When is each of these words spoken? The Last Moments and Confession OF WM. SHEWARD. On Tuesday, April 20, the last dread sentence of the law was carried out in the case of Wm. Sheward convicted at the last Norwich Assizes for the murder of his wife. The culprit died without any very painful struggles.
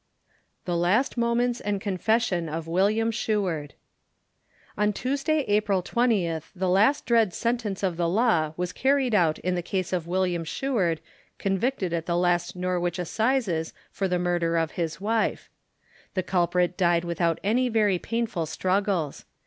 The 0.65 0.75
Last 0.75 1.15
Moments 1.15 1.61
and 1.61 1.79
Confession 1.79 2.49
OF 2.49 2.65
WM. 2.65 3.11
SHEWARD. 3.11 3.75
On 4.75 4.91
Tuesday, 4.93 5.41
April 5.47 5.83
20, 5.83 6.39
the 6.55 6.69
last 6.69 7.05
dread 7.05 7.35
sentence 7.35 7.83
of 7.83 7.97
the 7.97 8.09
law 8.09 8.53
was 8.57 8.73
carried 8.73 9.13
out 9.13 9.37
in 9.37 9.53
the 9.53 9.61
case 9.61 9.93
of 9.93 10.07
Wm. 10.07 10.43
Sheward 10.43 11.01
convicted 11.37 11.93
at 11.93 12.07
the 12.07 12.17
last 12.17 12.55
Norwich 12.55 12.97
Assizes 12.97 13.73
for 13.91 14.07
the 14.07 14.17
murder 14.17 14.57
of 14.57 14.71
his 14.71 14.99
wife. 14.99 15.51
The 16.15 16.23
culprit 16.23 16.77
died 16.77 17.05
without 17.05 17.39
any 17.43 17.69
very 17.69 17.99
painful 17.99 18.47
struggles. 18.47 19.25